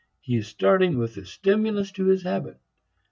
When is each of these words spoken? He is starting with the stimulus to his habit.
He 0.19 0.35
is 0.35 0.47
starting 0.47 0.97
with 0.97 1.13
the 1.13 1.27
stimulus 1.27 1.91
to 1.91 2.05
his 2.05 2.23
habit. 2.23 2.57